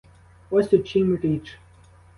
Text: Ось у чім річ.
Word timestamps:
Ось 0.49 0.73
у 0.79 0.79
чім 0.79 1.15
річ. 1.17 1.57